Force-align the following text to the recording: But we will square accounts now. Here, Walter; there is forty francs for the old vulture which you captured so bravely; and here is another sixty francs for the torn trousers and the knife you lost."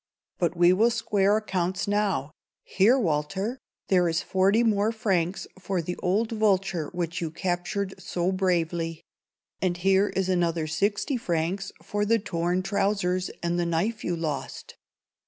But 0.39 0.57
we 0.57 0.73
will 0.73 0.89
square 0.89 1.37
accounts 1.37 1.87
now. 1.87 2.31
Here, 2.63 2.97
Walter; 2.97 3.59
there 3.89 4.09
is 4.09 4.23
forty 4.23 4.63
francs 4.91 5.45
for 5.59 5.79
the 5.79 5.95
old 5.97 6.31
vulture 6.31 6.87
which 6.91 7.21
you 7.21 7.29
captured 7.29 7.93
so 7.99 8.31
bravely; 8.31 9.03
and 9.61 9.77
here 9.77 10.09
is 10.09 10.27
another 10.27 10.65
sixty 10.65 11.17
francs 11.17 11.71
for 11.83 12.03
the 12.03 12.17
torn 12.17 12.63
trousers 12.63 13.29
and 13.43 13.59
the 13.59 13.65
knife 13.67 14.03
you 14.03 14.15
lost." 14.15 14.75